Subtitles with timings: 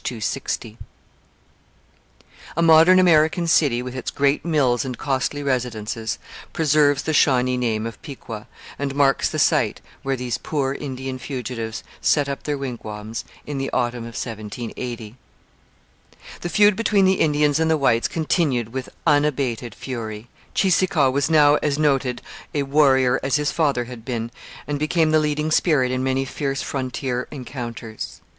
[0.03, 0.79] 260.]
[2.57, 6.17] A modern American city, with its great mills and costly residences,
[6.53, 8.47] preserves the Shawnee name of Piqua,
[8.79, 13.69] and marks the site where these poor Indian fugitives set up their wigwams in the
[13.73, 15.17] autumn of 1780.
[16.41, 20.27] The feud between the Indians and the whites continued with unabated fury.
[20.55, 22.23] Cheeseekau was now as noted
[22.55, 24.31] a warrior as his father had been,
[24.65, 28.21] and became the leading spirit in many fierce frontier encounters.